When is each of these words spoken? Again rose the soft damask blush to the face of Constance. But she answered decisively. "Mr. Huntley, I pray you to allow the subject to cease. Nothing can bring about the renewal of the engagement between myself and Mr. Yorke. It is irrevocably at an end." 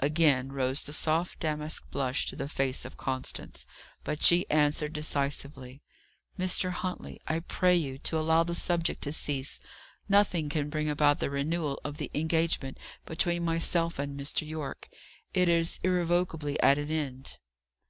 Again 0.00 0.52
rose 0.52 0.82
the 0.84 0.94
soft 0.94 1.38
damask 1.40 1.90
blush 1.90 2.24
to 2.28 2.34
the 2.34 2.48
face 2.48 2.86
of 2.86 2.96
Constance. 2.96 3.66
But 4.04 4.22
she 4.22 4.48
answered 4.48 4.94
decisively. 4.94 5.82
"Mr. 6.38 6.70
Huntley, 6.70 7.20
I 7.28 7.40
pray 7.40 7.76
you 7.76 7.98
to 7.98 8.18
allow 8.18 8.42
the 8.42 8.54
subject 8.54 9.02
to 9.02 9.12
cease. 9.12 9.60
Nothing 10.08 10.48
can 10.48 10.70
bring 10.70 10.88
about 10.88 11.18
the 11.18 11.28
renewal 11.28 11.78
of 11.84 11.98
the 11.98 12.10
engagement 12.14 12.78
between 13.04 13.44
myself 13.44 13.98
and 13.98 14.18
Mr. 14.18 14.48
Yorke. 14.48 14.88
It 15.34 15.46
is 15.46 15.78
irrevocably 15.82 16.58
at 16.60 16.78
an 16.78 16.90
end." 16.90 17.36